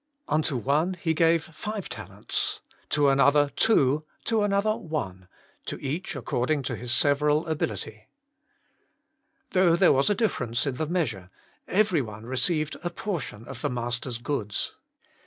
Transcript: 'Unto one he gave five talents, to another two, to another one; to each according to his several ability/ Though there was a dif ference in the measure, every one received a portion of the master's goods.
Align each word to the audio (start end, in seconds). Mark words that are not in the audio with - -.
'Unto 0.35 0.57
one 0.57 0.95
he 0.95 1.13
gave 1.13 1.43
five 1.43 1.87
talents, 1.87 2.61
to 2.89 3.09
another 3.09 3.49
two, 3.51 4.03
to 4.23 4.41
another 4.41 4.75
one; 4.75 5.27
to 5.67 5.79
each 5.79 6.15
according 6.15 6.63
to 6.63 6.75
his 6.75 6.91
several 6.91 7.45
ability/ 7.45 8.07
Though 9.51 9.75
there 9.75 9.93
was 9.93 10.09
a 10.09 10.15
dif 10.15 10.35
ference 10.37 10.65
in 10.65 10.77
the 10.77 10.87
measure, 10.87 11.29
every 11.67 12.01
one 12.01 12.25
received 12.25 12.77
a 12.83 12.89
portion 12.89 13.47
of 13.47 13.61
the 13.61 13.69
master's 13.69 14.17
goods. 14.17 14.73